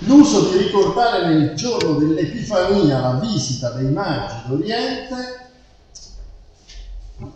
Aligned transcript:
l'uso 0.00 0.50
di 0.50 0.58
ricordare 0.58 1.26
nel 1.26 1.54
giorno 1.54 1.94
dell'Epifania 1.94 3.00
la 3.00 3.20
visita 3.20 3.70
dei 3.70 3.90
magi 3.90 4.34
d'Oriente, 4.46 5.38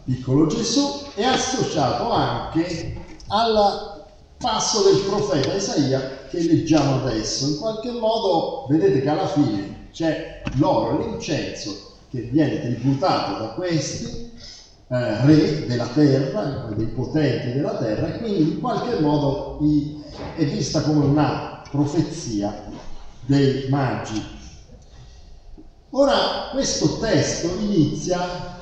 piccolo 0.05 0.47
Gesù, 0.47 1.03
è 1.15 1.25
associato 1.25 2.11
anche 2.11 2.97
al 3.29 4.05
passo 4.39 4.83
del 4.83 5.01
profeta 5.01 5.55
Isaia 5.55 6.27
che 6.29 6.41
leggiamo 6.43 7.05
adesso. 7.05 7.49
In 7.49 7.59
qualche 7.59 7.91
modo 7.91 8.67
vedete 8.69 9.03
che 9.03 9.09
alla 9.09 9.27
fine 9.27 9.89
c'è 9.93 10.43
l'oro 10.57 10.99
l'incenso 10.99 11.93
che 12.11 12.21
viene 12.33 12.61
tributato 12.61 13.43
da 13.43 13.49
questi 13.51 14.33
eh, 14.89 15.27
re 15.27 15.67
della 15.67 15.87
terra, 15.87 16.69
dei 16.75 16.87
potenti 16.87 17.53
della 17.53 17.75
terra, 17.77 18.07
e 18.15 18.19
quindi 18.19 18.53
in 18.53 18.61
qualche 18.61 19.01
modo 19.01 19.59
è 20.37 20.45
vista 20.45 20.83
come 20.83 21.05
una 21.05 21.54
profezia 21.75 22.65
dei 23.27 23.69
magi. 23.69 24.23
Ora, 25.91 26.51
questo 26.53 26.99
testo 26.99 27.49
inizia, 27.59 28.61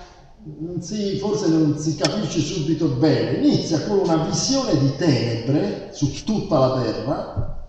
si, 0.81 1.19
forse 1.19 1.49
non 1.49 1.79
si 1.79 1.95
capisce 1.97 2.41
subito 2.41 2.87
bene, 2.87 3.47
inizia 3.47 3.83
con 3.83 3.99
una 3.99 4.17
visione 4.17 4.79
di 4.79 4.97
tenebre 4.97 5.91
su 5.93 6.25
tutta 6.25 6.59
la 6.59 6.81
terra, 6.81 7.67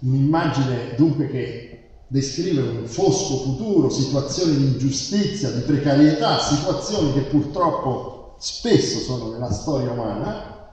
un'immagine 0.00 0.94
dunque 0.96 1.28
che 1.28 1.68
descrive 2.06 2.60
un 2.60 2.86
fosco 2.86 3.38
futuro, 3.38 3.88
situazioni 3.88 4.56
di 4.56 4.64
ingiustizia, 4.64 5.50
di 5.50 5.60
precarietà, 5.60 6.38
situazioni 6.40 7.14
che 7.14 7.22
purtroppo 7.22 8.36
spesso 8.38 8.98
sono 8.98 9.32
nella 9.32 9.50
storia 9.50 9.92
umana, 9.92 10.68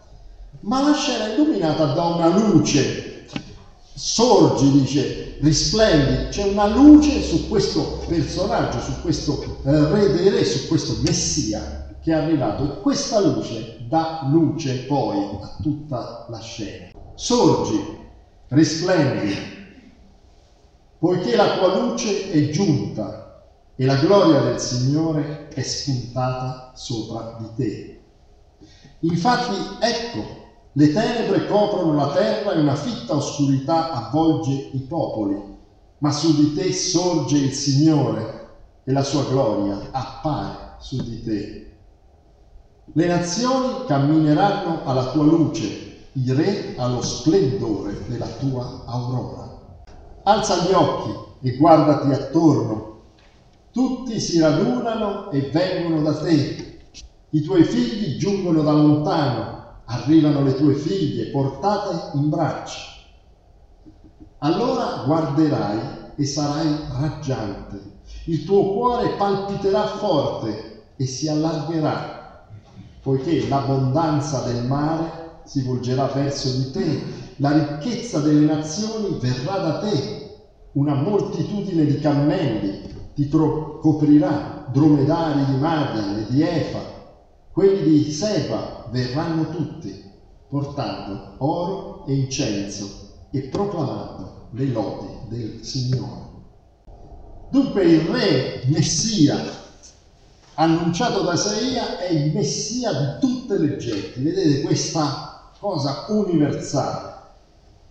ma 0.62 0.81
la 0.81 0.93
scena 0.93 1.27
è 1.27 1.34
illuminata 1.34 1.93
da 1.93 2.03
una 2.03 2.27
luce, 2.27 3.10
sorgi, 4.02 4.71
dice, 4.71 5.38
risplendi, 5.41 6.30
c'è 6.30 6.44
una 6.46 6.66
luce 6.66 7.21
su 7.21 7.48
questo 7.48 7.99
personaggio, 8.07 8.80
su 8.80 8.99
questo 9.02 9.60
eh, 9.63 9.91
re 9.91 10.12
dei 10.12 10.30
re, 10.30 10.44
su 10.44 10.68
questo 10.68 10.96
messia 11.04 11.96
che 12.02 12.12
è 12.12 12.16
arrivato 12.16 12.63
e 12.63 12.82
questa 12.82 13.20
luce 13.20 13.77
dà 13.88 14.27
luce 14.32 14.85
poi 14.85 15.20
a 15.40 15.55
tutta 15.62 16.26
la 16.29 16.40
scena. 16.40 16.90
Sorgi, 17.13 17.79
risplendi, 18.48 19.35
poiché 20.98 21.35
la 21.35 21.60
tua 21.60 21.79
luce 21.79 22.32
è 22.32 22.49
giunta 22.49 23.44
e 23.76 23.85
la 23.85 23.98
gloria 23.98 24.41
del 24.41 24.60
Signore 24.60 25.48
è 25.49 25.62
spuntata 25.62 26.72
sopra 26.74 27.38
di 27.40 27.49
te. 27.55 27.99
Infatti, 29.02 29.55
ecco, 29.79 30.40
le 30.73 30.93
tenebre 30.93 31.47
coprono 31.47 31.93
la 31.95 32.11
terra 32.11 32.53
e 32.53 32.59
una 32.59 32.75
fitta 32.75 33.15
oscurità 33.15 33.91
avvolge 33.91 34.69
i 34.71 34.79
popoli, 34.79 35.37
ma 35.97 36.11
su 36.11 36.33
di 36.35 36.53
te 36.53 36.71
sorge 36.71 37.37
il 37.37 37.51
Signore 37.51 38.47
e 38.85 38.91
la 38.93 39.03
sua 39.03 39.25
gloria 39.25 39.89
appare 39.91 40.75
su 40.79 41.01
di 41.03 41.21
te. 41.23 41.71
Le 42.93 43.05
nazioni 43.05 43.85
cammineranno 43.85 44.83
alla 44.85 45.11
tua 45.11 45.23
luce, 45.23 46.07
i 46.13 46.31
re 46.31 46.75
allo 46.77 47.01
splendore 47.01 48.05
della 48.07 48.27
tua 48.27 48.83
aurora. 48.85 49.59
Alza 50.23 50.65
gli 50.65 50.71
occhi 50.71 51.47
e 51.47 51.57
guardati 51.57 52.11
attorno. 52.11 52.99
Tutti 53.71 54.19
si 54.19 54.39
radunano 54.39 55.31
e 55.31 55.49
vengono 55.51 56.01
da 56.01 56.13
te. 56.13 56.79
I 57.29 57.41
tuoi 57.41 57.63
figli 57.63 58.17
giungono 58.17 58.61
da 58.61 58.71
lontano, 58.71 59.60
arrivano 59.91 60.43
le 60.43 60.55
tue 60.55 60.73
figlie 60.73 61.31
portate 61.31 62.17
in 62.17 62.29
braccio. 62.29 62.79
Allora 64.39 65.03
guarderai 65.06 65.79
e 66.16 66.25
sarai 66.25 66.67
raggiante. 66.97 67.99
Il 68.25 68.43
tuo 68.45 68.73
cuore 68.73 69.09
palpiterà 69.09 69.85
forte 69.85 70.93
e 70.95 71.05
si 71.05 71.27
allargherà, 71.27 72.47
poiché 73.01 73.47
l'abbondanza 73.47 74.41
del 74.41 74.66
mare 74.66 75.19
si 75.43 75.61
volgerà 75.61 76.05
verso 76.07 76.49
di 76.49 76.71
te 76.71 77.19
la 77.37 77.51
ricchezza 77.51 78.19
delle 78.19 78.45
nazioni 78.45 79.17
verrà 79.19 79.57
da 79.57 79.79
te, 79.79 80.29
una 80.73 80.93
moltitudine 80.93 81.85
di 81.85 81.99
cammelli 81.99 82.81
ti 83.13 83.27
coprirà, 83.27 84.67
dromedari 84.71 85.45
di 85.45 85.57
Madian 85.57 86.19
e 86.19 86.25
di 86.29 86.41
Efa, 86.41 87.00
quelli 87.51 88.03
di 88.03 88.12
Seba 88.12 88.88
verranno 88.89 89.50
tutti, 89.50 90.09
portando 90.47 91.35
oro 91.38 92.06
e 92.07 92.13
incenso 92.13 93.09
e 93.31 93.41
proclamando 93.41 94.47
le 94.51 94.66
lodi 94.66 95.07
del 95.29 95.63
Signore. 95.63 96.29
Dunque 97.50 97.84
il 97.84 98.01
re 98.01 98.63
Messia 98.67 99.59
annunciato 100.56 101.22
da 101.22 101.34
Isaia 101.34 102.00
è 102.00 102.11
il 102.11 102.34
Messia 102.34 102.91
di 102.91 103.19
tutte 103.19 103.57
le 103.57 103.78
genti. 103.78 104.22
Vedete 104.22 104.61
questa 104.61 105.51
cosa 105.59 106.06
universale. 106.09 107.09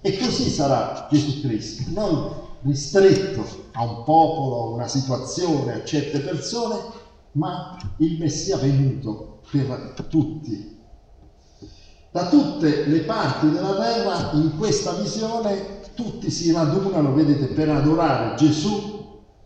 E 0.02 0.16
così 0.16 0.48
sarà 0.48 1.06
Gesù 1.10 1.42
Cristo, 1.42 1.82
non 1.88 2.48
ristretto 2.62 3.44
a 3.72 3.84
un 3.84 4.02
popolo, 4.04 4.62
a 4.62 4.74
una 4.74 4.88
situazione, 4.88 5.74
a 5.74 5.84
certe 5.84 6.20
persone, 6.20 6.76
ma 7.32 7.76
il 7.98 8.18
Messia 8.18 8.56
venuto 8.56 9.40
per 9.50 9.94
tutti. 10.08 10.78
Da 12.12 12.28
tutte 12.28 12.86
le 12.86 13.00
parti 13.00 13.50
della 13.50 13.74
terra, 13.76 14.32
in 14.34 14.56
questa 14.58 14.92
visione, 14.94 15.80
tutti 15.94 16.30
si 16.30 16.50
radunano, 16.50 17.14
vedete, 17.14 17.46
per 17.46 17.68
adorare 17.68 18.36
Gesù, 18.36 18.98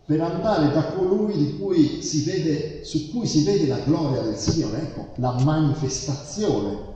per 0.05 0.21
andare 0.21 0.71
da 0.71 0.83
colui 0.93 1.35
cui 1.57 2.01
vede, 2.23 2.83
su 2.83 3.11
cui 3.11 3.27
si 3.27 3.43
vede 3.43 3.67
la 3.67 3.79
gloria 3.79 4.21
del 4.21 4.35
Signore, 4.35 4.81
ecco, 4.81 5.13
la 5.15 5.33
manifestazione 5.43 6.93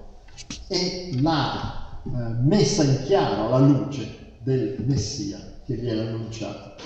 e 0.67 1.17
la 1.21 2.01
eh, 2.03 2.09
messa 2.43 2.83
in 2.83 3.03
chiaro 3.05 3.47
alla 3.47 3.65
luce 3.65 4.37
del 4.43 4.83
Messia 4.85 5.39
che 5.65 5.75
viene 5.75 6.07
annunciato. 6.07 6.81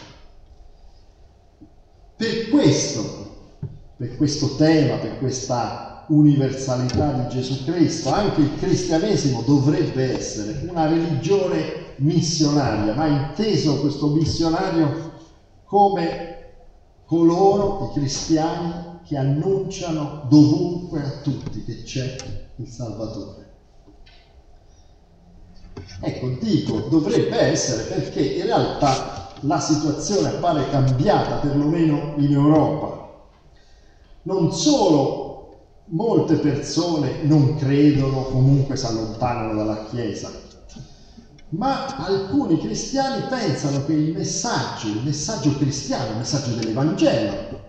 Per 2.15 2.49
questo, 2.49 3.32
per 3.95 4.17
questo 4.17 4.55
tema, 4.55 4.97
per 4.97 5.17
questa 5.19 6.05
universalità 6.07 7.11
di 7.11 7.29
Gesù 7.29 7.63
Cristo, 7.63 8.09
anche 8.09 8.41
il 8.41 8.55
cristianesimo 8.57 9.41
dovrebbe 9.41 10.13
essere 10.15 10.65
una 10.67 10.87
religione 10.87 11.93
missionaria, 11.97 12.93
ma 12.93 13.05
inteso 13.05 13.79
questo 13.79 14.07
missionario 14.07 15.11
come 15.63 16.37
coloro, 17.05 17.89
i 17.89 17.99
cristiani, 17.99 18.91
che 19.05 19.17
annunciano 19.17 20.25
dovunque 20.29 21.01
a 21.01 21.09
tutti 21.21 21.63
che 21.63 21.83
c'è 21.83 22.15
il 22.55 22.67
Salvatore. 22.67 23.51
Ecco, 25.99 26.27
dico 26.39 26.79
dovrebbe 26.89 27.37
essere 27.39 27.83
perché 27.83 28.21
in 28.21 28.43
realtà 28.45 29.29
la 29.41 29.59
situazione 29.59 30.29
appare 30.29 30.69
cambiata, 30.69 31.35
perlomeno 31.37 32.13
in 32.17 32.31
Europa. 32.33 33.02
Non 34.23 34.53
solo 34.53 35.57
molte 35.85 36.35
persone 36.35 37.23
non 37.23 37.55
credono, 37.55 38.23
comunque 38.23 38.75
si 38.75 38.85
allontanano 38.85 39.53
dalla 39.53 39.85
Chiesa, 39.85 40.31
ma 41.49 41.85
alcuni 41.97 42.57
cristiani 42.57 43.27
pensano 43.27 43.85
che 43.85 43.93
il 43.93 44.13
messaggio, 44.13 44.87
il 44.87 45.03
messaggio 45.03 45.55
cristiano, 45.57 46.11
il 46.11 46.17
messaggio 46.17 46.53
dell'Evangelo, 46.55 47.59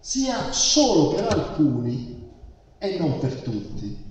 sia 0.00 0.52
solo 0.52 1.14
per 1.14 1.26
alcuni 1.28 2.20
e 2.78 2.98
non 2.98 3.18
per 3.18 3.34
tutti 3.40 4.10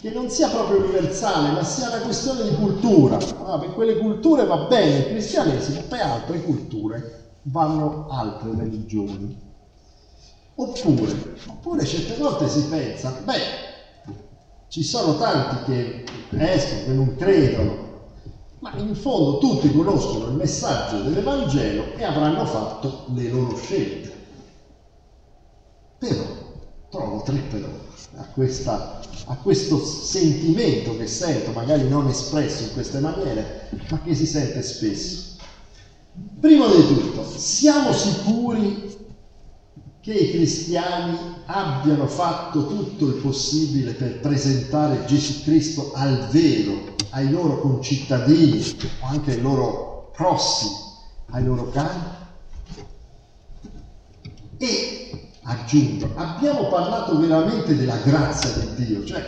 che 0.00 0.10
non 0.10 0.28
sia 0.28 0.48
proprio 0.48 0.80
universale, 0.80 1.52
ma 1.52 1.64
sia 1.64 1.88
una 1.88 2.00
questione 2.00 2.48
di 2.48 2.54
cultura. 2.56 3.16
Ah, 3.44 3.58
per 3.58 3.72
quelle 3.72 3.96
culture 3.96 4.44
va 4.44 4.66
bene 4.66 4.98
il 4.98 5.06
cristianesimo, 5.06 5.80
per 5.88 6.00
altre 6.00 6.42
culture 6.42 7.30
vanno 7.42 8.06
altre 8.10 8.50
religioni. 8.54 9.45
Oppure, 10.58 11.34
oppure 11.48 11.84
certe 11.84 12.16
volte 12.16 12.48
si 12.48 12.62
pensa, 12.62 13.10
beh, 13.22 13.40
ci 14.68 14.82
sono 14.82 15.18
tanti 15.18 15.70
che 15.70 16.04
escono, 16.30 16.84
che 16.84 16.92
non 16.92 17.14
credono, 17.16 18.04
ma 18.60 18.72
in 18.78 18.94
fondo 18.94 19.36
tutti 19.36 19.70
conoscono 19.70 20.28
il 20.28 20.36
messaggio 20.36 21.02
dell'Evangelo 21.02 21.94
e 21.94 22.04
avranno 22.04 22.46
fatto 22.46 23.04
le 23.14 23.28
loro 23.28 23.54
scelte. 23.54 24.14
Però, 25.98 26.24
trovo 26.88 27.22
tre 27.22 27.36
però 27.50 27.68
a, 28.16 28.24
questa, 28.32 29.00
a 29.26 29.36
questo 29.36 29.84
sentimento 29.84 30.96
che 30.96 31.06
sento, 31.06 31.50
magari 31.50 31.86
non 31.86 32.08
espresso 32.08 32.62
in 32.62 32.72
queste 32.72 33.00
maniere, 33.00 33.68
ma 33.90 34.00
che 34.00 34.14
si 34.14 34.24
sente 34.24 34.62
spesso. 34.62 35.36
Prima 36.40 36.66
di 36.68 36.86
tutto, 36.86 37.24
siamo 37.36 37.92
sicuri 37.92 39.04
che 40.06 40.12
i 40.12 40.30
cristiani 40.30 41.18
abbiano 41.46 42.06
fatto 42.06 42.68
tutto 42.68 43.08
il 43.08 43.14
possibile 43.14 43.90
per 43.90 44.20
presentare 44.20 45.04
Gesù 45.04 45.42
Cristo 45.42 45.90
al 45.94 46.28
vero, 46.30 46.94
ai 47.10 47.28
loro 47.28 47.58
concittadini 47.58 48.64
o 49.00 49.06
anche 49.06 49.32
ai 49.32 49.40
loro 49.40 50.12
prossimi, 50.14 50.76
ai 51.30 51.42
loro 51.42 51.70
cani. 51.70 52.04
E 54.58 55.32
aggiungo, 55.42 56.12
abbiamo 56.14 56.68
parlato 56.68 57.18
veramente 57.18 57.74
della 57.74 57.96
grazia 57.96 58.50
di 58.50 58.84
Dio, 58.84 59.04
cioè 59.04 59.24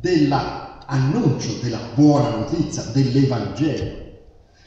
dell'annuncio 0.00 1.54
della 1.60 1.80
buona 1.96 2.36
notizia, 2.36 2.84
dell'Evangelo, 2.92 3.96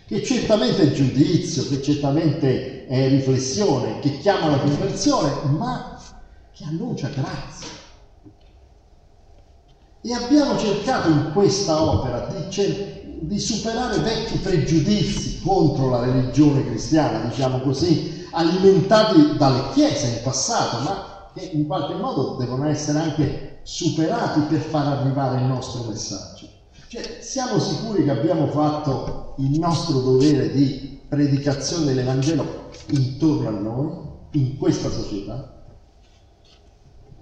che 0.08 0.24
certamente 0.24 0.82
è 0.82 0.92
giudizio, 0.92 1.70
che 1.70 1.82
certamente 1.82 2.81
è 2.92 3.08
riflessione, 3.08 4.00
che 4.00 4.20
chiama 4.20 4.50
la 4.50 4.58
conversione, 4.58 5.32
ma 5.58 5.98
che 6.52 6.66
annuncia 6.66 7.08
grazia. 7.08 7.70
E 10.02 10.14
abbiamo 10.14 10.58
cercato 10.58 11.08
in 11.08 11.32
questa 11.32 11.82
opera 11.82 12.28
di, 12.28 13.20
di, 13.22 13.40
superare 13.40 14.00
vecchi 14.00 14.40
pregiudizi 14.40 15.40
contro 15.40 15.90
la 15.90 16.02
religione 16.02 16.66
cristiana, 16.66 17.20
diciamo 17.20 17.62
così, 17.62 18.28
alimentati 18.32 19.38
dalle 19.38 19.70
chiese 19.72 20.08
in 20.08 20.24
passato, 20.24 20.80
ma 20.80 21.30
che 21.34 21.50
in 21.54 21.66
qualche 21.68 21.94
modo 21.94 22.36
devono 22.38 22.68
essere 22.68 23.00
anche 23.00 23.60
superati 23.64 24.42
per 24.42 24.60
far 24.60 24.88
arrivare 24.88 25.40
il 25.40 25.46
nostro 25.46 25.84
messaggio. 25.84 26.46
Cioè, 26.90 27.20
siamo 27.22 27.58
sicuri 27.58 28.04
che 28.04 28.12
abbiamo 28.12 28.48
fatto 28.48 29.36
il 29.38 29.58
nostro 29.58 30.00
dovere 30.00 30.52
di 30.52 31.01
predicazione 31.12 31.88
dell'Evangelo 31.88 32.70
intorno 32.92 33.48
a 33.50 33.52
noi, 33.52 33.92
in 34.32 34.58
questa 34.58 34.90
società? 34.90 35.62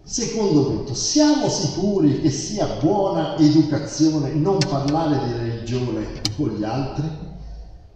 Secondo 0.04 0.64
punto, 0.64 0.94
siamo 0.94 1.50
sicuri 1.50 2.22
che 2.22 2.30
sia 2.30 2.68
buona 2.80 3.36
educazione 3.38 4.32
non 4.34 4.60
parlare 4.60 5.18
di 5.26 5.34
religione 5.34 6.06
con 6.38 6.50
gli 6.50 6.64
altri? 6.64 7.10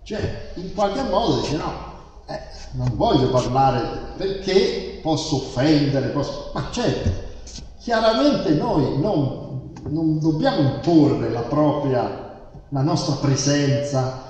Cioè, 0.02 0.54
in 0.56 0.74
qualche 0.74 1.04
modo 1.04 1.42
dice 1.42 1.58
no, 1.58 1.72
eh, 2.26 2.40
non 2.72 2.92
voglio 2.96 3.30
parlare 3.30 4.16
perché 4.18 4.98
posso 5.00 5.36
offendere, 5.36 6.08
posso... 6.08 6.50
ma 6.56 6.70
certo, 6.72 7.12
chiaramente 7.78 8.50
noi 8.56 8.98
non, 8.98 9.74
non 9.90 10.18
dobbiamo 10.18 10.60
imporre 10.60 11.30
la 11.30 11.42
propria, 11.42 12.50
la 12.70 12.82
nostra 12.82 13.14
presenza, 13.16 14.23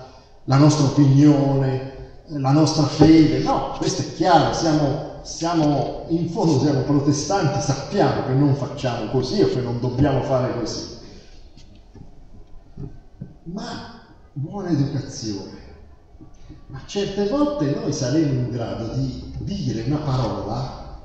la 0.45 0.57
nostra 0.57 0.85
opinione, 0.85 1.91
la 2.27 2.51
nostra 2.51 2.83
fede, 2.83 3.39
no, 3.39 3.75
questo 3.77 4.01
è 4.01 4.13
chiaro, 4.13 4.53
siamo 4.53 5.11
siamo, 5.23 6.05
in 6.09 6.29
fondo 6.29 6.59
siamo 6.59 6.81
protestanti, 6.81 7.61
sappiamo 7.61 8.25
che 8.25 8.33
non 8.33 8.53
facciamo 8.55 9.09
così 9.09 9.41
o 9.41 9.47
che 9.47 9.61
non 9.61 9.79
dobbiamo 9.79 10.21
fare 10.23 10.53
così. 10.59 10.97
Ma 13.43 14.01
buona 14.33 14.69
educazione. 14.69 15.61
Ma 16.67 16.81
certe 16.85 17.27
volte 17.29 17.73
noi 17.73 17.93
saremo 17.93 18.33
in 18.33 18.49
grado 18.51 18.93
di 18.95 19.33
dire 19.39 19.83
una 19.83 19.97
parola, 19.97 20.99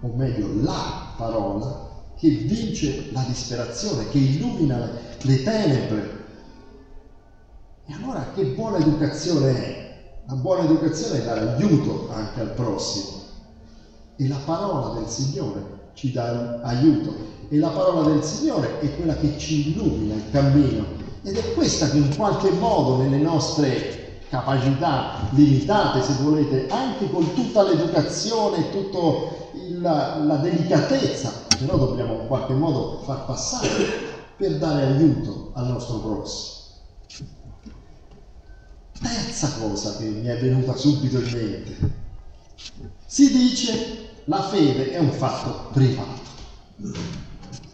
o 0.00 0.12
meglio 0.14 0.62
la 0.62 1.14
parola, 1.16 2.02
che 2.16 2.28
vince 2.28 3.10
la 3.12 3.24
disperazione, 3.26 4.08
che 4.10 4.18
illumina 4.18 4.90
le, 5.22 5.42
tenebre. 5.42 6.22
E 7.86 7.92
allora 7.92 8.30
che 8.34 8.44
buona 8.44 8.78
educazione 8.78 9.50
è? 9.50 10.02
La 10.26 10.34
buona 10.36 10.64
educazione 10.64 11.20
è 11.20 11.24
dare 11.24 11.40
aiuto 11.54 12.08
anche 12.12 12.40
al 12.40 12.52
prossimo 12.52 13.22
e 14.16 14.26
la 14.26 14.38
parola 14.42 14.98
del 14.98 15.08
Signore 15.08 15.90
ci 15.92 16.10
dà 16.10 16.60
aiuto 16.62 17.14
e 17.50 17.58
la 17.58 17.68
parola 17.68 18.08
del 18.08 18.22
Signore 18.22 18.80
è 18.80 18.96
quella 18.96 19.14
che 19.16 19.36
ci 19.36 19.72
illumina 19.72 20.14
il 20.14 20.30
cammino 20.30 20.84
ed 21.22 21.36
è 21.36 21.52
questa 21.52 21.90
che 21.90 21.98
in 21.98 22.16
qualche 22.16 22.50
modo 22.52 23.02
nelle 23.02 23.18
nostre 23.18 24.20
capacità 24.30 25.28
limitate, 25.30 26.02
se 26.02 26.22
volete, 26.22 26.66
anche 26.68 27.10
con 27.10 27.34
tutta 27.34 27.62
l'educazione, 27.62 28.70
tutta 28.70 28.98
la, 29.78 30.16
la 30.24 30.36
delicatezza, 30.36 31.30
però 31.58 31.76
dobbiamo 31.76 32.20
in 32.20 32.26
qualche 32.28 32.54
modo 32.54 33.00
far 33.04 33.26
passare 33.26 33.68
per 34.36 34.56
dare 34.56 34.86
aiuto 34.86 35.50
al 35.52 35.66
nostro 35.66 35.98
prossimo. 35.98 36.62
Terza 39.04 39.52
cosa 39.60 39.96
che 39.98 40.04
mi 40.04 40.26
è 40.26 40.38
venuta 40.38 40.74
subito 40.74 41.18
in 41.18 41.30
mente. 41.30 41.92
Si 43.04 43.30
dice 43.30 44.22
la 44.24 44.40
fede 44.44 44.92
è 44.92 44.98
un 44.98 45.12
fatto 45.12 45.68
privato. 45.72 46.22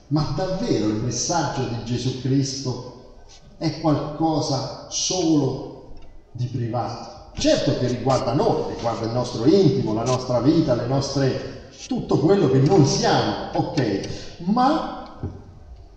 Ma 0.08 0.32
davvero 0.34 0.88
il 0.88 0.96
messaggio 0.96 1.62
di 1.68 1.84
Gesù 1.84 2.20
Cristo 2.20 3.14
è 3.58 3.78
qualcosa 3.78 4.88
solo 4.90 5.92
di 6.32 6.46
privato? 6.46 7.38
Certo 7.38 7.78
che 7.78 7.86
riguarda 7.86 8.32
noi, 8.32 8.74
riguarda 8.74 9.06
il 9.06 9.12
nostro 9.12 9.44
intimo, 9.46 9.94
la 9.94 10.02
nostra 10.02 10.40
vita, 10.40 10.74
le 10.74 10.86
nostre, 10.86 11.68
tutto 11.86 12.18
quello 12.18 12.50
che 12.50 12.58
noi 12.58 12.84
siamo, 12.84 13.52
ok, 13.52 14.08
ma 14.46 15.16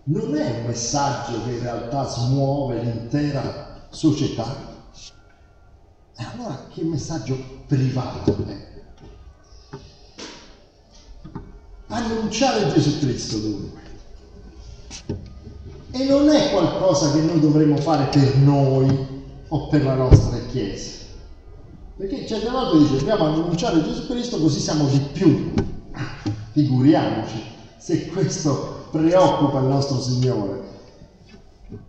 non 0.03 0.35
è 0.35 0.59
un 0.59 0.65
messaggio 0.67 1.43
che 1.43 1.53
in 1.53 1.61
realtà 1.61 2.07
smuove 2.07 2.83
l'intera 2.83 3.87
società. 3.89 4.72
E 6.15 6.25
allora 6.33 6.67
che 6.71 6.83
messaggio 6.83 7.37
privato 7.67 8.35
è? 8.47 8.71
Annunciare 11.87 12.71
Gesù 12.71 12.99
Cristo 12.99 13.37
dunque. 13.37 13.81
E 15.91 16.05
non 16.05 16.29
è 16.29 16.51
qualcosa 16.51 17.11
che 17.11 17.21
noi 17.21 17.39
dovremmo 17.39 17.77
fare 17.77 18.05
per 18.05 18.35
noi 18.37 19.07
o 19.47 19.67
per 19.67 19.83
la 19.83 19.95
nostra 19.95 20.39
Chiesa. 20.49 21.01
Perché 21.95 22.25
certe 22.27 22.49
volte 22.49 22.79
dice 22.79 22.97
dobbiamo 22.97 23.25
annunciare 23.25 23.83
Gesù 23.83 24.07
Cristo 24.07 24.39
così 24.39 24.59
siamo 24.59 24.85
di 24.87 24.99
più. 24.99 25.53
Figuriamoci 26.51 27.41
se 27.77 28.07
questo 28.07 28.87
preoccupa 28.91 29.59
il 29.59 29.65
nostro 29.65 29.99
Signore. 29.99 30.72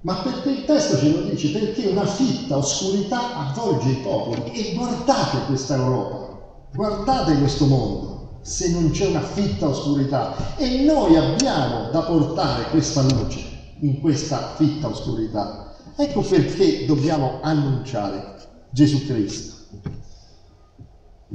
Ma 0.01 0.15
perché 0.17 0.51
il 0.51 0.65
testo 0.65 0.99
ce 0.99 1.11
lo 1.11 1.21
dice? 1.23 1.59
Perché 1.59 1.89
una 1.89 2.07
fitta 2.07 2.57
oscurità 2.57 3.49
avvolge 3.49 3.89
i 3.89 4.01
popoli. 4.03 4.51
E 4.53 4.75
guardate 4.75 5.39
questa 5.47 5.77
Europa, 5.77 6.39
guardate 6.73 7.39
questo 7.39 7.67
mondo 7.67 8.15
se 8.45 8.71
non 8.73 8.91
c'è 8.91 9.07
una 9.07 9.23
fitta 9.23 9.69
oscurità 9.69 10.57
e 10.57 10.83
noi 10.83 11.17
abbiamo 11.17 11.89
da 11.91 12.01
portare 12.01 12.65
questa 12.65 13.01
luce 13.01 13.41
in 13.81 14.01
questa 14.01 14.53
fitta 14.57 14.89
oscurità. 14.89 15.73
Ecco 15.97 16.21
perché 16.21 16.85
dobbiamo 16.85 17.39
annunciare 17.41 18.37
Gesù 18.71 19.07
Cristo. 19.07 19.53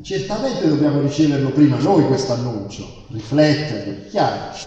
Certamente 0.02 0.68
dobbiamo 0.68 1.02
riceverlo 1.02 1.50
prima 1.50 1.78
noi 1.78 2.06
questo 2.06 2.34
annuncio, 2.34 2.86
rifletterlo, 3.08 4.08
chiaro. 4.10 4.58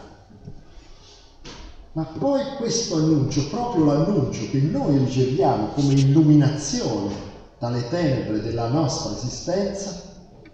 Ma 1.94 2.04
poi 2.04 2.42
questo 2.56 2.96
annuncio, 2.96 3.48
proprio 3.48 3.84
l'annuncio 3.84 4.48
che 4.50 4.60
noi 4.60 4.96
riceviamo 4.96 5.68
come 5.74 5.92
illuminazione 5.92 7.14
dalle 7.58 7.86
tenebre 7.90 8.40
della 8.40 8.68
nostra 8.68 9.14
esistenza, 9.14 10.10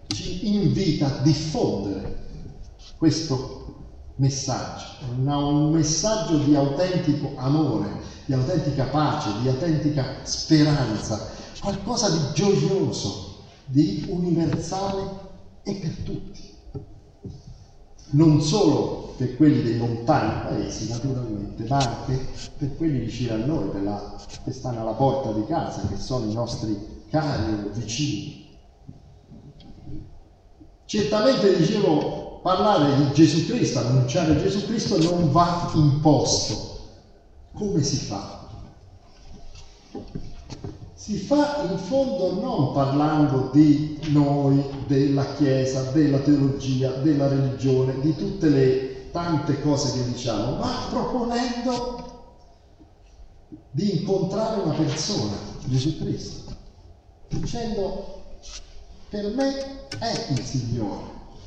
ci 0.09 0.53
invita 0.57 1.07
a 1.07 1.23
diffondere 1.23 2.27
questo 2.97 3.59
messaggio, 4.17 4.85
un 5.17 5.71
messaggio 5.71 6.39
di 6.39 6.57
autentico 6.57 7.33
amore, 7.37 8.01
di 8.25 8.33
autentica 8.33 8.87
pace, 8.87 9.31
di 9.41 9.49
autentica 9.49 10.05
speranza, 10.25 11.31
qualcosa 11.61 12.09
di 12.11 12.19
gioioso, 12.35 13.45
di 13.65 14.07
universale 14.09 15.09
e 15.63 15.75
per 15.75 15.95
tutti. 16.03 16.57
Non 18.11 18.43
solo 18.43 19.08
per 19.19 19.35
quelli 19.35 19.63
dei 19.65 19.79
lontani 19.79 20.47
paesi, 20.47 20.89
naturalmente, 20.91 21.65
ma 21.67 21.79
anche 21.79 22.25
per 22.57 22.77
quelli 22.77 23.01
vicini 23.01 23.31
a 23.31 23.45
noi, 23.45 23.83
la, 23.83 24.15
che 24.45 24.53
stanno 24.53 24.83
alla 24.83 24.93
porta 24.93 25.33
di 25.33 25.45
casa, 25.45 25.89
che 25.89 25.97
sono 25.97 26.31
i 26.31 26.33
nostri 26.33 27.03
cari 27.11 27.53
o 27.53 27.71
vicini. 27.73 28.47
Certamente 30.85 31.57
dicevo, 31.57 32.39
parlare 32.43 32.95
di 32.95 33.13
Gesù 33.13 33.45
Cristo, 33.47 33.81
annunciare 33.81 34.39
Gesù 34.39 34.65
Cristo 34.67 34.97
non 35.03 35.33
va 35.33 35.69
imposto. 35.75 36.79
Come 37.55 37.83
si 37.83 37.97
fa? 37.97 38.47
Si 40.95 41.17
fa 41.17 41.67
in 41.69 41.79
fondo 41.79 42.41
non 42.41 42.73
parlando 42.73 43.51
di 43.53 43.99
noi, 44.11 44.63
della 44.87 45.35
Chiesa, 45.35 45.91
della 45.91 46.19
teologia, 46.19 46.91
della 47.03 47.27
religione, 47.27 47.99
di 48.01 48.15
tutte 48.15 48.49
le 48.49 48.88
tante 49.11 49.61
cose 49.61 49.93
che 49.93 50.05
diciamo, 50.11 50.57
ma 50.57 50.87
proponendo 50.91 52.07
di 53.71 54.01
incontrare 54.01 54.61
una 54.63 54.75
persona, 54.75 55.37
Gesù 55.65 55.99
Cristo, 55.99 56.53
dicendo 57.29 58.23
per 59.09 59.33
me 59.35 59.89
è 59.99 60.27
il 60.31 60.43
Signore, 60.43 61.05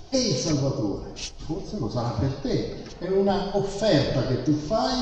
è 0.09 0.17
il 0.17 0.35
Salvatore, 0.35 1.11
forse 1.45 1.77
lo 1.77 1.89
sarà 1.89 2.09
per 2.19 2.33
te, 2.41 2.83
è 2.99 3.07
una 3.09 3.55
offerta 3.55 4.25
che 4.27 4.43
tu 4.43 4.53
fai 4.53 4.99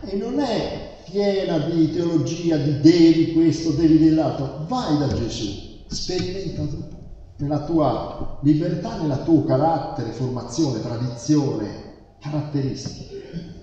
e 0.00 0.16
non 0.16 0.40
è 0.40 0.96
piena 1.10 1.58
di 1.58 1.90
teologia, 1.92 2.56
di 2.56 2.80
devi 2.80 3.32
questo, 3.32 3.70
devi 3.70 3.98
dell'altro. 3.98 4.64
Vai 4.66 4.98
da 4.98 5.08
Gesù, 5.08 5.46
sperimenta 5.86 6.62
tu. 6.62 6.96
Nella 7.36 7.60
tua 7.60 8.38
libertà, 8.42 8.96
nel 8.96 9.22
tuo 9.24 9.44
carattere, 9.44 10.10
formazione, 10.10 10.82
tradizione, 10.82 11.87
caratteristiche. 12.18 13.56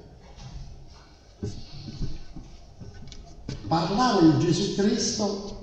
Parlare 3.68 4.32
di 4.32 4.40
Gesù 4.46 4.76
Cristo, 4.76 5.60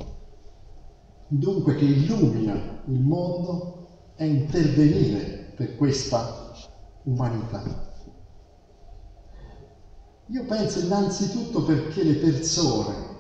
dunque 1.29 1.77
che 1.77 1.85
illumina 1.85 2.53
il 2.87 3.01
mondo, 3.01 3.87
è 4.17 4.25
intervenire 4.25 5.53
per 5.55 5.77
questa 5.77 6.53
umanità. 7.05 7.91
Io 10.27 10.45
penso 10.45 10.81
innanzitutto 10.81 11.63
perché 11.65 12.03
le 12.03 12.15
persone, 12.15 13.12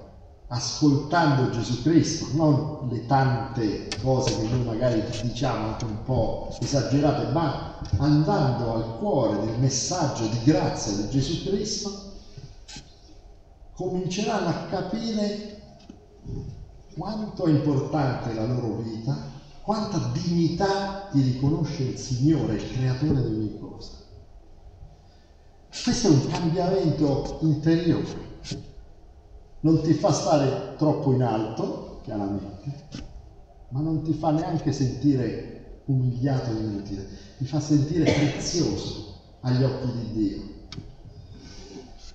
ascoltando 0.52 1.48
Gesù 1.48 1.80
Cristo, 1.80 2.26
non 2.34 2.86
le 2.90 3.06
tante 3.06 3.88
cose 4.02 4.36
che 4.36 4.48
noi 4.48 4.64
magari 4.64 5.02
diciamo 5.22 5.68
anche 5.68 5.84
un 5.86 6.02
po' 6.04 6.54
esagerate, 6.60 7.32
ma 7.32 7.80
andando 7.96 8.74
al 8.74 8.98
cuore 8.98 9.46
del 9.46 9.58
messaggio 9.58 10.26
di 10.26 10.42
grazia 10.44 10.92
di 10.92 11.08
Gesù 11.08 11.48
Cristo, 11.48 12.12
cominceranno 13.74 14.48
a 14.48 14.66
capire 14.68 15.78
quanto 16.98 17.44
è 17.46 17.50
importante 17.50 18.34
la 18.34 18.44
loro 18.44 18.76
vita, 18.82 19.16
quanta 19.62 20.10
dignità 20.12 21.08
ti 21.10 21.22
riconosce 21.22 21.82
il 21.82 21.96
Signore, 21.96 22.56
il 22.56 22.72
creatore 22.72 23.22
di 23.22 23.34
ogni 23.34 23.58
cosa. 23.58 23.92
Questo 25.82 26.08
è 26.08 26.10
un 26.10 26.26
cambiamento 26.28 27.38
interiore. 27.40 28.30
Non 29.62 29.80
ti 29.82 29.94
fa 29.94 30.12
stare 30.12 30.74
troppo 30.76 31.12
in 31.12 31.22
alto, 31.22 32.00
chiaramente, 32.02 32.88
ma 33.68 33.80
non 33.80 34.02
ti 34.02 34.12
fa 34.12 34.30
neanche 34.30 34.72
sentire 34.72 35.82
umiliato 35.86 36.50
e 36.50 36.60
inutile, 36.60 37.08
ti 37.38 37.44
fa 37.44 37.60
sentire 37.60 38.10
prezioso 38.10 39.20
agli 39.40 39.62
occhi 39.62 39.92
di 39.92 40.12
Dio. 40.12 40.42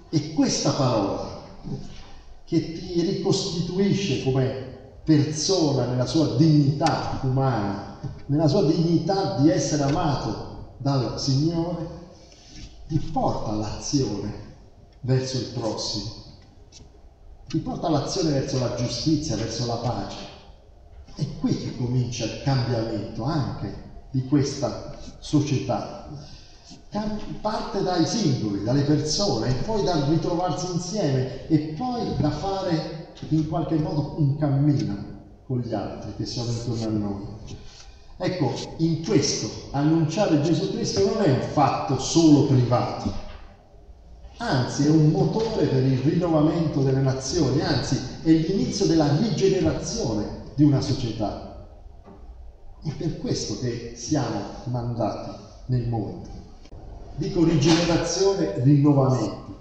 E 0.10 0.34
questa 0.34 0.72
parola 0.72 1.42
che 2.44 2.74
ti 2.74 3.02
ricostituisce 3.02 4.24
come 4.24 4.66
persona 5.04 5.86
nella 5.86 6.06
sua 6.06 6.36
dignità 6.36 7.20
umana, 7.24 8.00
nella 8.26 8.48
sua 8.48 8.64
dignità 8.64 9.40
di 9.40 9.50
essere 9.50 9.84
amato 9.84 10.74
dal 10.78 11.20
Signore, 11.20 11.88
ti 12.88 13.00
porta 13.00 13.52
all'azione 13.52 14.46
verso 15.02 15.38
il 15.38 15.48
prossimo, 15.54 16.14
ti 17.48 17.60
porta 17.60 17.88
all'azione 17.88 18.32
verso 18.32 18.60
la 18.60 18.76
giustizia, 18.76 19.36
verso 19.38 19.66
la 19.66 19.76
pace. 19.76 20.18
È 21.16 21.26
qui 21.40 21.58
che 21.58 21.76
comincia 21.78 22.26
il 22.26 22.42
cambiamento 22.44 23.24
anche 23.24 23.74
di 24.12 24.26
questa 24.28 24.98
società. 25.20 26.10
Parte 27.42 27.84
dai 27.84 28.06
singoli, 28.06 28.64
dalle 28.64 28.82
persone, 28.82 29.50
e 29.50 29.64
poi 29.64 29.84
dal 29.84 30.04
ritrovarsi 30.04 30.72
insieme 30.74 31.48
e 31.48 31.58
poi 31.78 32.16
da 32.18 32.32
fare 32.32 33.14
in 33.30 33.48
qualche 33.48 33.76
modo 33.76 34.16
un 34.18 34.38
cammino 34.38 35.16
con 35.46 35.60
gli 35.60 35.74
altri 35.74 36.16
che 36.16 36.26
sono 36.26 36.52
intorno 36.52 36.86
a 36.86 36.90
noi. 36.90 37.26
Ecco, 38.18 38.52
in 38.78 39.06
questo 39.06 39.70
annunciare 39.72 40.42
Gesù 40.42 40.72
Cristo 40.72 41.06
non 41.06 41.22
è 41.22 41.32
un 41.32 41.48
fatto 41.52 42.00
solo 42.00 42.48
privato, 42.48 43.14
anzi 44.38 44.86
è 44.86 44.90
un 44.90 45.10
motore 45.10 45.66
per 45.66 45.84
il 45.84 46.00
rinnovamento 46.00 46.82
delle 46.82 47.02
nazioni, 47.02 47.62
anzi 47.62 48.00
è 48.24 48.30
l'inizio 48.30 48.86
della 48.86 49.16
rigenerazione 49.18 50.44
di 50.56 50.64
una 50.64 50.82
società. 50.82 51.66
È 52.84 52.92
per 52.92 53.18
questo 53.20 53.60
che 53.60 53.94
siamo 53.96 54.42
mandati 54.66 55.32
nel 55.68 55.88
mondo. 55.88 56.28
Dico 57.16 57.44
rigenerazione, 57.44 58.62
rinnovamento. 58.64 59.56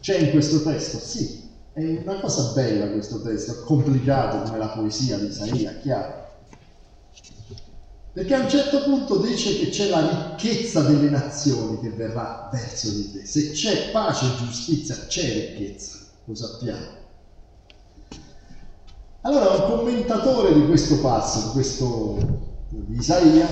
C'è 0.00 0.18
in 0.18 0.30
questo 0.32 0.62
testo? 0.62 0.98
Sì, 0.98 1.48
è 1.72 2.02
una 2.04 2.20
cosa 2.20 2.52
bella 2.54 2.90
questo 2.90 3.22
testo, 3.22 3.62
complicato 3.64 4.42
come 4.42 4.58
la 4.58 4.68
poesia 4.68 5.16
di 5.16 5.26
Isaia, 5.26 5.78
chiaro 5.78 6.23
perché 8.14 8.32
a 8.32 8.42
un 8.42 8.48
certo 8.48 8.84
punto 8.84 9.16
dice 9.16 9.58
che 9.58 9.70
c'è 9.70 9.88
la 9.88 10.36
ricchezza 10.36 10.82
delle 10.82 11.10
nazioni 11.10 11.80
che 11.80 11.90
verrà 11.90 12.48
verso 12.52 12.88
di 12.90 13.10
te. 13.10 13.26
Se 13.26 13.50
c'è 13.50 13.90
pace 13.90 14.26
e 14.26 14.36
giustizia, 14.36 14.94
c'è 15.08 15.56
ricchezza, 15.56 15.98
lo 16.26 16.34
sappiamo. 16.36 17.02
Allora 19.22 19.64
un 19.64 19.68
commentatore 19.68 20.54
di 20.54 20.64
questo 20.66 21.00
passo, 21.00 21.46
di 21.46 21.52
questo 21.54 22.18
di 22.68 22.98
Isaia, 22.98 23.48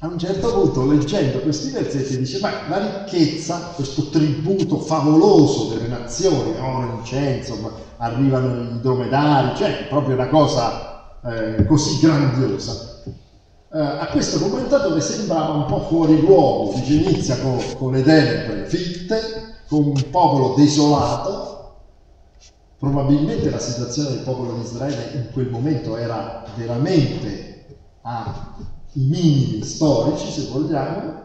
a 0.00 0.08
un 0.08 0.18
certo 0.18 0.52
punto 0.52 0.90
leggendo 0.90 1.38
questi 1.38 1.70
versetti 1.70 2.18
dice, 2.18 2.40
ma 2.40 2.68
la 2.68 3.04
ricchezza, 3.04 3.74
questo 3.76 4.08
tributo 4.08 4.80
favoloso 4.80 5.72
delle 5.72 5.86
nazioni, 5.86 6.58
oro, 6.58 6.96
incenso, 6.98 7.78
arrivano 7.98 8.60
i 8.60 8.80
dromedari, 8.80 9.56
cioè 9.56 9.86
proprio 9.88 10.16
una 10.16 10.26
cosa 10.26 11.20
eh, 11.24 11.64
così 11.66 12.00
grandiosa 12.04 12.91
eh, 13.74 13.80
a 13.80 14.06
questo 14.08 14.38
commentatore 14.38 15.00
sembrava 15.00 15.54
un 15.54 15.64
po' 15.64 15.80
fuori 15.88 16.20
luogo, 16.20 16.74
dice 16.74 16.92
inizia 16.92 17.38
con, 17.38 17.58
con 17.78 17.92
le 17.92 18.02
tenebre 18.02 18.66
fitte, 18.66 19.60
con 19.66 19.86
un 19.86 20.10
popolo 20.10 20.54
desolato, 20.54 21.76
probabilmente 22.78 23.48
la 23.48 23.58
situazione 23.58 24.10
del 24.10 24.24
popolo 24.24 24.54
di 24.54 24.60
Israele 24.60 25.12
in 25.14 25.28
quel 25.32 25.48
momento 25.48 25.96
era 25.96 26.44
veramente 26.54 27.78
ai 28.02 28.30
minimi 28.92 29.62
storici, 29.64 30.30
se 30.30 30.48
vogliamo, 30.50 31.20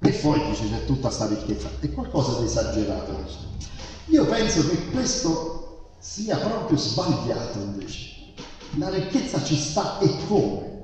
e 0.00 0.10
poi 0.10 0.44
dice 0.48 0.68
c'è 0.68 0.84
tutta 0.86 1.06
questa 1.06 1.26
ricchezza, 1.26 1.68
è 1.78 1.92
qualcosa 1.92 2.40
di 2.40 2.46
esagerato. 2.46 3.12
Io 4.06 4.26
penso 4.26 4.68
che 4.68 4.90
questo 4.90 5.90
sia 5.98 6.36
proprio 6.36 6.76
sbagliato 6.76 7.58
invece. 7.58 8.14
La 8.78 8.88
ricchezza 8.88 9.42
ci 9.42 9.56
sta 9.56 9.98
e 10.00 10.10
come? 10.26 10.75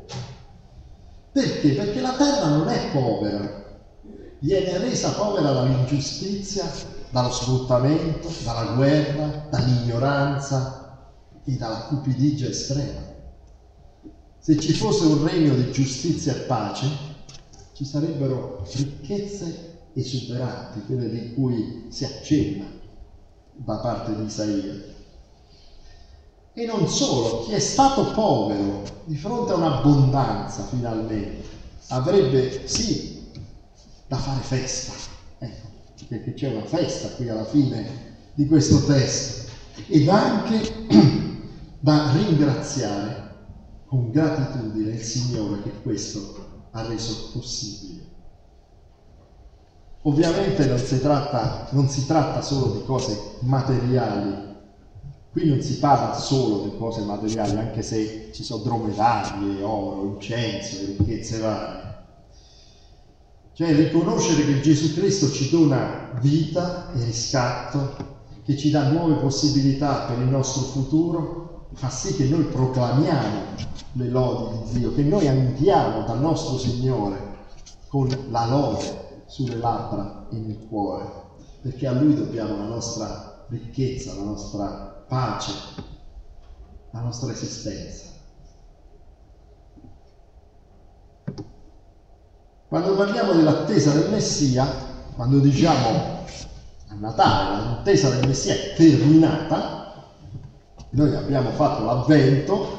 Perché? 1.33 1.71
Perché 1.71 2.01
la 2.01 2.15
terra 2.15 2.49
non 2.49 2.69
è 2.69 2.91
povera, 2.93 3.81
viene 4.41 4.79
resa 4.79 5.13
povera 5.13 5.53
dall'ingiustizia, 5.53 6.71
dallo 7.11 7.33
sfruttamento, 7.33 8.31
dalla 8.45 8.75
guerra, 8.75 9.47
dall'ignoranza 9.51 11.09
e 11.45 11.53
dalla 11.53 11.87
cupidigia 11.89 12.49
estrema. 12.49 13.01
Se 14.39 14.59
ci 14.59 14.75
fosse 14.75 15.07
un 15.07 15.25
regno 15.25 15.55
di 15.55 15.71
giustizia 15.73 16.35
e 16.35 16.41
pace, 16.41 16.87
ci 17.73 17.85
sarebbero 17.85 18.63
ricchezze 18.75 19.79
esuberanti, 19.95 20.85
quelle 20.85 21.09
di 21.09 21.33
cui 21.33 21.87
si 21.89 22.05
accenna 22.05 22.67
da 23.53 23.77
parte 23.79 24.15
di 24.17 24.25
Isaia. 24.25 25.01
E 26.55 26.67
non 26.67 26.87
solo, 26.87 27.45
chi 27.45 27.53
è 27.53 27.59
stato 27.59 28.13
povero 28.13 28.83
di 29.05 29.17
fronte 29.17 29.53
a 29.53 29.57
un'abbondanza 29.57 30.65
finalmente 30.65 31.43
avrebbe 31.89 32.69
sì 32.69 33.31
da 34.07 34.17
fare 34.19 34.43
festa, 34.43 34.93
ecco, 35.39 35.69
perché 36.09 36.35
c'è 36.35 36.55
una 36.55 36.67
festa 36.67 37.09
qui 37.09 37.31
alla 37.31 37.47
fine 37.47 38.11
di 38.35 38.47
questo 38.47 38.85
testo, 38.85 39.51
ed 39.87 40.07
anche 40.09 40.87
da 41.81 42.13
ringraziare 42.13 43.31
con 43.87 44.11
gratitudine 44.11 44.91
il 44.91 45.03
Signore 45.03 45.63
che 45.63 45.73
questo 45.81 46.67
ha 46.73 46.87
reso 46.87 47.31
possibile. 47.33 48.01
Ovviamente 50.03 50.67
non 50.67 50.79
si 50.79 51.01
tratta, 51.01 51.69
non 51.71 51.89
si 51.89 52.05
tratta 52.05 52.43
solo 52.43 52.75
di 52.75 52.85
cose 52.85 53.37
materiali 53.41 54.52
Qui 55.33 55.49
non 55.49 55.63
si 55.63 55.79
parla 55.79 56.15
solo 56.15 56.65
di 56.65 56.77
cose 56.77 57.01
materiali, 57.01 57.57
anche 57.57 57.81
se 57.81 58.29
ci 58.35 58.45
sono 58.45 58.65
dromedari, 58.65 59.63
oro, 59.63 60.13
incenso, 60.13 60.85
ricchezze 60.85 61.39
varie. 61.39 61.81
Cioè 63.55 63.75
riconoscere 63.75 64.45
che 64.45 64.61
Gesù 64.61 64.93
Cristo 64.93 65.31
ci 65.31 65.49
dona 65.49 66.11
vita 66.21 66.93
e 66.93 67.05
riscatto, 67.05 67.95
che 68.45 68.59
ci 68.59 68.69
dà 68.69 68.91
nuove 68.91 69.15
possibilità 69.15 70.01
per 70.01 70.19
il 70.19 70.29
nostro 70.29 70.65
futuro, 70.65 71.69
fa 71.73 71.89
sì 71.89 72.15
che 72.15 72.25
noi 72.25 72.45
proclamiamo 72.45 73.39
le 73.93 74.09
lodi 74.11 74.71
di 74.73 74.81
Dio, 74.81 74.93
che 74.93 75.03
noi 75.03 75.29
andiamo 75.29 76.05
dal 76.05 76.21
nostro 76.21 76.59
Signore 76.59 77.39
con 77.89 78.07
la 78.29 78.47
lode 78.49 79.23
sulle 79.25 79.57
labbra 79.57 80.27
e 80.31 80.37
nel 80.37 80.67
cuore, 80.69 81.11
perché 81.63 81.87
a 81.87 81.93
Lui 81.93 82.15
dobbiamo 82.15 82.55
la 82.55 82.67
nostra 82.67 83.47
ricchezza, 83.49 84.15
la 84.15 84.25
nostra 84.25 84.92
pace, 85.13 85.53
la 86.93 87.01
nostra 87.01 87.31
esistenza. 87.33 88.07
Quando 92.67 92.97
parliamo 92.97 93.35
dell'attesa 93.35 93.93
del 93.93 94.09
Messia, 94.09 94.67
quando 95.15 95.39
diciamo 95.41 96.25
a 96.89 96.95
Natale 96.95 97.63
l'attesa 97.63 98.09
del 98.09 98.27
Messia 98.27 98.55
è 98.55 98.73
terminata, 98.75 100.07
noi 100.91 101.15
abbiamo 101.15 101.51
fatto 101.51 101.85
l'avvento 101.85 102.79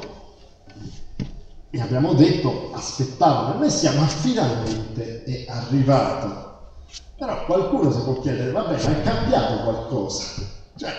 e 1.70 1.80
abbiamo 1.80 2.14
detto 2.14 2.72
aspettavano 2.72 3.54
il 3.54 3.60
Messia, 3.60 3.92
ma 3.92 4.06
finalmente 4.08 5.22
è 5.22 5.44
arrivato. 5.48 6.72
Però 7.16 7.44
qualcuno 7.44 7.92
si 7.92 8.00
può 8.00 8.18
chiedere, 8.18 8.50
vabbè, 8.50 8.82
ma 8.82 8.98
è 8.98 9.02
cambiato 9.04 9.62
qualcosa? 9.62 10.42
Cioè, 10.76 10.92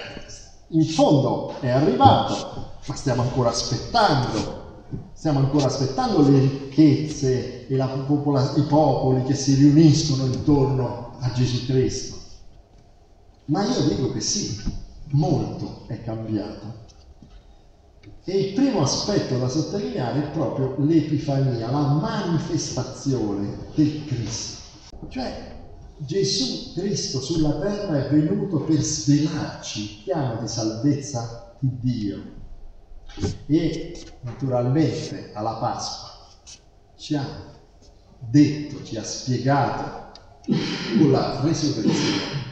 in 0.69 0.85
fondo 0.85 1.53
è 1.59 1.69
arrivato, 1.69 2.71
ma 2.85 2.95
stiamo 2.95 3.21
ancora 3.21 3.49
aspettando. 3.49 4.63
Stiamo 5.13 5.39
ancora 5.39 5.65
aspettando 5.65 6.21
le 6.29 6.39
ricchezze 6.39 7.67
e 7.67 7.77
popola- 8.05 8.53
i 8.55 8.61
popoli 8.61 9.23
che 9.23 9.33
si 9.33 9.55
riuniscono 9.55 10.25
intorno 10.25 11.15
a 11.19 11.31
Gesù 11.31 11.65
Cristo. 11.65 12.17
Ma 13.45 13.63
io 13.65 13.81
dico 13.87 14.11
che 14.11 14.21
sì, 14.21 14.61
molto 15.11 15.83
è 15.87 16.03
cambiato. 16.03 16.83
E 18.23 18.37
il 18.37 18.53
primo 18.53 18.81
aspetto 18.81 19.37
da 19.37 19.47
sottolineare 19.47 20.23
è 20.23 20.29
proprio 20.29 20.75
l'Epifania, 20.79 21.69
la 21.69 21.79
manifestazione 21.79 23.55
del 23.75 24.05
Cristo. 24.05 24.61
Cioè 25.09 25.54
Gesù 25.97 26.73
Cristo 26.73 27.21
sulla 27.21 27.57
terra 27.59 28.05
è 28.05 28.09
venuto 28.09 28.59
per 28.61 28.81
svelarci 28.81 29.81
il 29.81 30.03
piano 30.03 30.41
di 30.41 30.47
salvezza 30.47 31.55
di 31.59 31.69
Dio. 31.79 32.23
E 33.45 33.97
naturalmente 34.21 35.31
alla 35.33 35.53
Pasqua 35.53 36.09
ci 36.97 37.15
ha 37.15 37.25
detto, 38.19 38.83
ci 38.83 38.97
ha 38.97 39.03
spiegato 39.03 40.11
con 40.97 41.11
la 41.11 41.39
resurrezione 41.41 42.43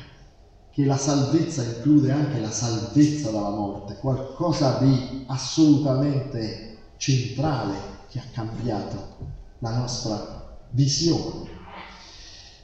che 0.71 0.85
la 0.85 0.97
salvezza 0.97 1.63
include 1.63 2.11
anche 2.11 2.39
la 2.39 2.49
salvezza 2.49 3.29
dalla 3.29 3.49
morte, 3.49 3.97
qualcosa 3.97 4.79
di 4.79 5.23
assolutamente 5.27 6.77
centrale 6.97 7.75
che 8.09 8.19
ha 8.19 8.25
cambiato 8.31 9.17
la 9.59 9.77
nostra 9.77 10.57
visione. 10.71 11.61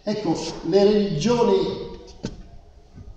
Ecco, 0.10 0.36
le 0.64 0.84
religioni, 0.86 1.58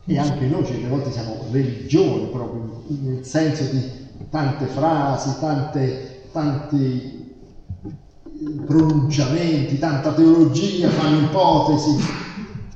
e 0.04 0.18
anche 0.18 0.44
noi 0.44 0.62
certe 0.66 0.88
volte 0.88 1.10
siamo 1.10 1.38
religioni 1.50 2.26
proprio 2.26 2.82
nel 2.88 3.24
senso 3.24 3.64
di 3.72 3.90
tante 4.28 4.66
frasi, 4.66 5.38
tante, 5.40 6.28
tanti 6.32 7.34
pronunciamenti, 8.66 9.78
tanta 9.78 10.12
teologia, 10.12 10.90
fanno 10.90 11.20
ipotesi, 11.20 11.96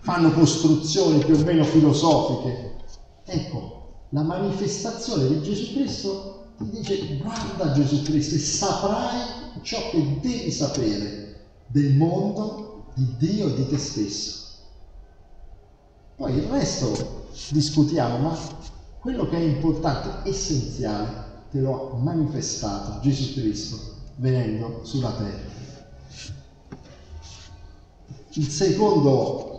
fanno 0.01 0.33
costruzioni 0.33 1.19
più 1.19 1.35
o 1.35 1.45
meno 1.45 1.65
filosofiche. 1.65 2.77
Ecco, 3.27 3.89
la 4.11 4.23
manifestazione 4.23 5.29
di 5.29 5.43
Gesù 5.43 5.75
Cristo 5.75 6.47
ti 6.57 6.71
dice 6.71 7.19
guarda 7.19 7.73
Gesù 7.73 8.03
Cristo 8.03 8.37
e 8.37 8.39
saprai 8.39 9.61
ciò 9.61 9.91
che 9.91 10.19
devi 10.23 10.51
sapere 10.51 11.41
del 11.67 11.93
mondo, 11.97 12.76
di 12.97 13.15
Dio 13.19 13.49
e 13.49 13.55
di 13.55 13.69
te 13.69 13.77
stesso. 13.77 14.45
Poi 16.17 16.35
il 16.35 16.45
resto 16.45 17.29
discutiamo, 17.51 18.19
ma 18.19 18.39
quello 18.99 19.29
che 19.29 19.37
è 19.37 19.41
importante, 19.41 20.29
essenziale, 20.29 21.25
te 21.51 21.61
lo 21.61 21.93
ha 21.93 21.97
manifestato 21.99 23.01
Gesù 23.01 23.35
Cristo 23.35 23.79
venendo 24.17 24.81
sulla 24.85 25.13
terra. 25.13 25.55
Il 28.31 28.49
secondo 28.49 29.57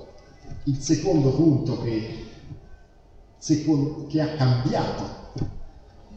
il 0.63 0.82
secondo 0.82 1.29
punto 1.29 1.82
che, 1.82 2.25
che 3.39 4.22
ha 4.22 4.36
cambiato 4.36 5.15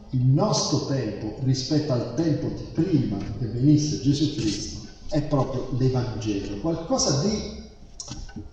il 0.09 0.25
nostro 0.25 0.87
tempo 0.87 1.35
rispetto 1.43 1.93
al 1.93 2.15
tempo 2.15 2.47
di 2.47 2.63
prima 2.73 3.17
che 3.17 3.45
venisse 3.45 4.01
Gesù 4.01 4.33
Cristo 4.35 4.80
è 5.11 5.21
proprio 5.23 5.67
l'Evangelo, 5.77 6.61
qualcosa 6.61 7.21
di 7.21 7.59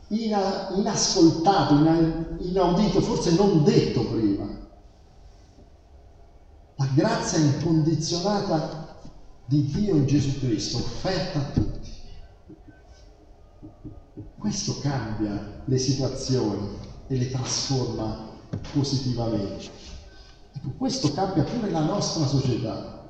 ina, 0.09 0.75
inascoltato, 0.75 1.75
ina, 1.75 2.37
inaudito, 2.41 3.01
forse 3.01 3.35
non 3.35 3.63
detto 3.63 4.05
prima. 4.07 4.47
La 6.77 6.89
grazia 6.95 7.39
incondizionata 7.39 8.97
di 9.47 9.65
Dio 9.67 9.95
in 9.95 10.07
Gesù 10.07 10.39
Cristo 10.41 10.79
offerta 10.79 11.39
a 11.39 11.51
tutti. 11.53 11.91
Questo 14.37 14.79
cambia 14.81 15.63
le 15.65 15.79
situazioni 15.79 16.77
e 17.07 17.17
le 17.17 17.31
trasforma 17.31 18.31
positivamente. 18.73 19.71
Ecco, 20.53 20.71
questo 20.77 21.13
cambia 21.13 21.45
pure 21.45 21.71
la 21.71 21.85
nostra 21.85 22.27
società. 22.27 23.07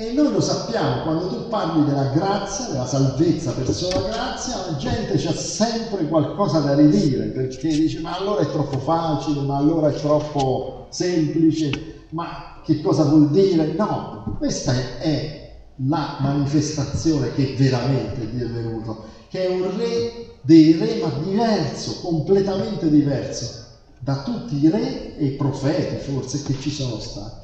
E 0.00 0.12
noi 0.12 0.32
lo 0.32 0.40
sappiamo, 0.40 1.02
quando 1.02 1.28
tu 1.28 1.48
parli 1.48 1.84
della 1.84 2.06
grazia, 2.06 2.68
della 2.68 2.86
salvezza 2.86 3.52
per 3.52 3.70
sola 3.70 4.08
grazia, 4.08 4.56
la 4.70 4.76
gente 4.78 5.18
c'ha 5.18 5.34
sempre 5.34 6.08
qualcosa 6.08 6.60
da 6.60 6.74
ridire, 6.74 7.26
perché 7.26 7.68
dice 7.68 8.00
ma 8.00 8.16
allora 8.16 8.40
è 8.40 8.50
troppo 8.50 8.78
facile, 8.78 9.42
ma 9.42 9.58
allora 9.58 9.90
è 9.90 9.92
troppo 9.92 10.86
semplice, 10.88 12.06
ma 12.12 12.62
che 12.64 12.80
cosa 12.80 13.04
vuol 13.04 13.28
dire? 13.28 13.74
No, 13.74 14.36
questa 14.38 14.72
è, 14.72 14.98
è 15.00 15.56
la 15.86 16.16
manifestazione 16.20 17.34
che 17.34 17.54
veramente 17.58 18.26
Dio 18.30 18.46
è 18.46 18.48
venuto, 18.48 19.04
che 19.28 19.48
è 19.48 19.50
un 19.50 19.76
re 19.76 20.36
dei 20.40 20.78
re, 20.78 20.98
ma 21.02 21.12
diverso, 21.22 22.00
completamente 22.00 22.88
diverso 22.88 23.66
da 23.98 24.22
tutti 24.22 24.64
i 24.64 24.70
re 24.70 25.14
e 25.18 25.26
i 25.26 25.30
profeti 25.32 25.96
forse 26.10 26.42
che 26.42 26.58
ci 26.58 26.70
sono 26.70 26.98
stati. 27.00 27.39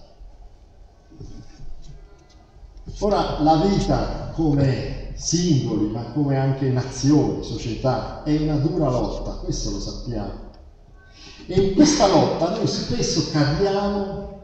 Ora 3.01 3.41
la 3.41 3.57
vita 3.57 4.31
come 4.33 5.13
singoli, 5.15 5.89
ma 5.89 6.03
come 6.13 6.37
anche 6.39 6.71
nazioni, 6.71 7.43
società, 7.43 8.23
è 8.23 8.37
una 8.41 8.57
dura 8.57 8.89
lotta, 8.89 9.33
questo 9.33 9.73
lo 9.73 9.81
sappiamo. 9.81 10.33
E 11.47 11.61
in 11.61 11.75
questa 11.75 12.07
lotta 12.07 12.51
noi 12.51 12.67
spesso 12.67 13.31
cadiamo 13.33 14.41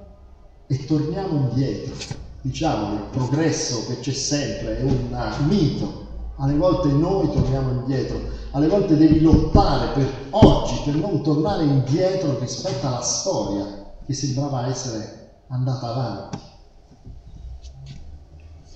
e 0.67 0.85
torniamo 0.85 1.49
indietro. 1.49 1.95
Diciamo, 2.41 2.95
il 2.95 3.05
progresso 3.11 3.87
che 3.87 4.01
c'è 4.01 4.13
sempre 4.13 4.79
è 4.79 4.83
un 4.83 5.17
mito, 5.47 6.07
alle 6.37 6.57
volte 6.57 6.89
noi 6.89 7.31
torniamo 7.31 7.71
indietro, 7.71 8.21
alle 8.51 8.67
volte 8.67 8.97
devi 8.97 9.21
lottare 9.21 9.93
per 9.93 10.11
oggi, 10.31 10.83
per 10.85 10.97
non 10.97 11.23
tornare 11.23 11.63
indietro 11.63 12.39
rispetto 12.41 12.87
alla 12.87 13.03
storia 13.03 13.93
che 14.05 14.13
sembrava 14.13 14.67
essere 14.67 15.31
andata 15.49 15.89
avanti. 15.89 16.39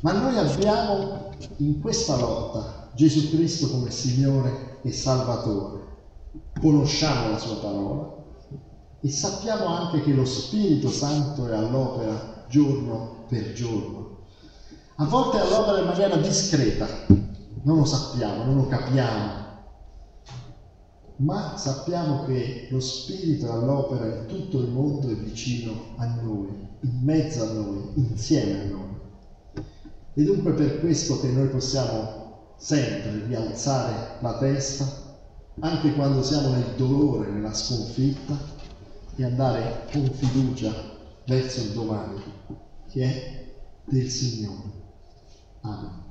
Ma 0.00 0.12
noi 0.12 0.36
abbiamo 0.36 1.30
in 1.58 1.80
questa 1.80 2.16
lotta 2.18 2.90
Gesù 2.94 3.30
Cristo 3.30 3.70
come 3.70 3.90
Signore 3.90 4.78
e 4.82 4.92
Salvatore. 4.92 5.84
Conosciamo 6.60 7.30
la 7.30 7.38
sua 7.38 7.56
parola 7.56 8.14
e 9.00 9.08
sappiamo 9.08 9.66
anche 9.66 10.02
che 10.02 10.12
lo 10.12 10.24
Spirito 10.24 10.90
Santo 10.90 11.46
è 11.46 11.54
all'opera 11.54 12.44
giorno 12.48 13.24
per 13.28 13.52
giorno. 13.52 14.18
A 14.96 15.04
volte 15.04 15.38
all'opera 15.38 15.80
in 15.80 15.86
maniera 15.86 16.16
discreta, 16.16 16.86
non 17.62 17.78
lo 17.78 17.84
sappiamo, 17.84 18.44
non 18.44 18.56
lo 18.56 18.66
capiamo, 18.66 19.44
ma 21.16 21.56
sappiamo 21.56 22.24
che 22.24 22.68
lo 22.70 22.80
Spirito 22.80 23.46
è 23.46 23.50
all'opera 23.50 24.06
in 24.06 24.26
tutto 24.26 24.58
il 24.58 24.68
mondo 24.68 25.08
e 25.08 25.14
vicino 25.14 25.72
a 25.96 26.06
noi, 26.06 26.48
in 26.80 27.00
mezzo 27.02 27.42
a 27.42 27.52
noi, 27.52 27.92
insieme 27.94 28.60
a 28.60 28.64
noi. 28.64 28.95
E 30.18 30.22
dunque 30.24 30.54
per 30.54 30.80
questo 30.80 31.20
che 31.20 31.28
noi 31.28 31.48
possiamo 31.48 32.54
sempre 32.56 33.26
rialzare 33.26 34.16
la 34.20 34.38
testa, 34.38 35.14
anche 35.60 35.92
quando 35.92 36.22
siamo 36.22 36.52
nel 36.52 36.74
dolore, 36.74 37.30
nella 37.30 37.52
sconfitta, 37.52 38.34
e 39.14 39.24
andare 39.24 39.84
con 39.92 40.10
fiducia 40.10 40.72
verso 41.26 41.60
il 41.60 41.72
domani, 41.72 42.22
che 42.88 43.02
è 43.02 43.44
del 43.84 44.08
Signore. 44.08 44.70
Amen. 45.60 46.04